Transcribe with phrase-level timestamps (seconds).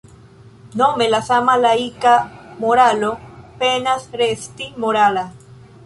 [0.79, 2.15] Nome la sama laika
[2.65, 3.13] moralo
[3.61, 5.25] penas resti morala.